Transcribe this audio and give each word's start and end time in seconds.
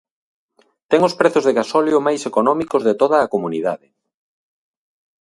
Ten 0.89 1.01
os 1.09 1.17
prezos 1.19 1.45
de 1.45 1.55
gasóleo 1.59 2.05
máis 2.07 2.21
económicos 2.31 2.81
de 2.87 2.93
toda 3.01 3.17
a 3.19 3.31
comunidade. 3.33 3.87